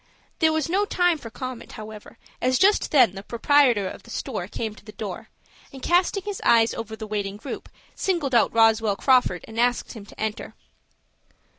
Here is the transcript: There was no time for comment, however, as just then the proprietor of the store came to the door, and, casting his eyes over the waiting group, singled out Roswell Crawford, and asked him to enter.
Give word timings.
There 0.39 0.51
was 0.51 0.67
no 0.67 0.83
time 0.83 1.19
for 1.19 1.29
comment, 1.29 1.73
however, 1.73 2.17
as 2.41 2.57
just 2.57 2.89
then 2.89 3.13
the 3.13 3.21
proprietor 3.21 3.87
of 3.87 4.01
the 4.01 4.09
store 4.09 4.47
came 4.47 4.73
to 4.73 4.83
the 4.83 4.91
door, 4.93 5.29
and, 5.71 5.79
casting 5.79 6.23
his 6.23 6.41
eyes 6.43 6.73
over 6.73 6.95
the 6.95 7.05
waiting 7.05 7.37
group, 7.37 7.69
singled 7.93 8.33
out 8.33 8.51
Roswell 8.51 8.95
Crawford, 8.95 9.45
and 9.47 9.59
asked 9.59 9.93
him 9.93 10.07
to 10.07 10.19
enter. 10.19 10.55